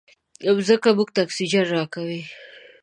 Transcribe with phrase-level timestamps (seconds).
[0.55, 2.21] مځکه موږ ته اکسیجن راکوي.